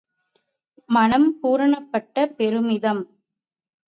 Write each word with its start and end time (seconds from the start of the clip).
மனம் 0.89 1.27
பூரணப்பட்ட 1.39 2.25
பெருமிதம். 2.37 3.03